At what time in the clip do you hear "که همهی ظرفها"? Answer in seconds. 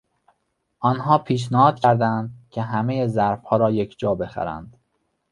2.49-3.57